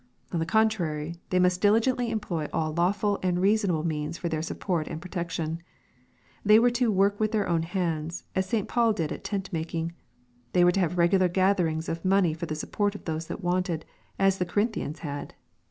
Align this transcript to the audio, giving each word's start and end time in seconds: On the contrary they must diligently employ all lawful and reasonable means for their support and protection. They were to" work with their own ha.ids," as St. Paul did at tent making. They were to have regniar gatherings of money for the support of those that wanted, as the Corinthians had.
On 0.31 0.39
the 0.39 0.47
contrary 0.47 1.17
they 1.29 1.37
must 1.37 1.61
diligently 1.61 2.09
employ 2.09 2.47
all 2.51 2.73
lawful 2.73 3.19
and 3.21 3.39
reasonable 3.39 3.83
means 3.83 4.17
for 4.17 4.29
their 4.29 4.41
support 4.41 4.87
and 4.87 4.99
protection. 4.99 5.61
They 6.43 6.57
were 6.57 6.71
to" 6.71 6.91
work 6.91 7.19
with 7.19 7.31
their 7.31 7.47
own 7.47 7.61
ha.ids," 7.61 8.23
as 8.35 8.47
St. 8.49 8.67
Paul 8.67 8.93
did 8.93 9.11
at 9.11 9.23
tent 9.23 9.53
making. 9.53 9.91
They 10.53 10.63
were 10.63 10.71
to 10.71 10.79
have 10.79 10.93
regniar 10.95 11.31
gatherings 11.31 11.87
of 11.87 12.03
money 12.03 12.33
for 12.33 12.47
the 12.47 12.55
support 12.55 12.95
of 12.95 13.05
those 13.05 13.27
that 13.27 13.43
wanted, 13.43 13.85
as 14.17 14.39
the 14.39 14.45
Corinthians 14.47 15.01
had. 15.05 15.35